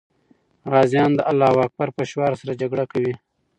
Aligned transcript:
غازیان 0.71 1.11
د 1.15 1.19
الله 1.31 1.53
اکبر 1.65 1.89
په 1.97 2.03
شعار 2.09 2.33
سره 2.41 2.53
جګړه 2.61 2.85
کوي. 2.91 3.13